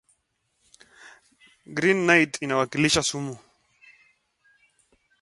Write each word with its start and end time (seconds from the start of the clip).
The 1.63 1.73
Green 1.73 2.07
Knight 2.07 2.39
represents 2.41 3.11
Poison. 3.11 3.37